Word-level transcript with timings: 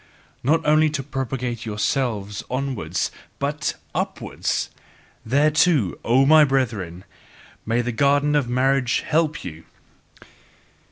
Not 0.41 0.65
only 0.65 0.89
to 0.97 1.03
propagate 1.03 1.63
yourselves 1.63 2.43
onwards 2.49 3.11
but 3.37 3.75
UPWARDS 3.93 4.71
thereto, 5.23 5.93
O 6.03 6.25
my 6.25 6.43
brethren, 6.43 7.03
may 7.67 7.83
the 7.83 7.91
garden 7.91 8.35
of 8.35 8.49
marriage 8.49 9.01
help 9.01 9.43
you! 9.43 9.63